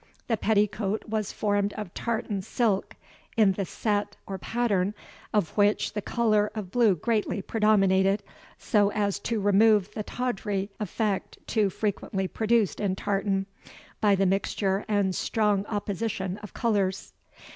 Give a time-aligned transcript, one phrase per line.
[0.25, 2.95] The petticoat was formed of tartan silk,
[3.37, 4.95] in the sett, or pattern,
[5.31, 8.23] of which the colour of blue greatly predominated,
[8.57, 13.45] so as to remove the tawdry effect too frequently produced in tartan,
[13.99, 17.13] by the mixture and strong opposition of colours.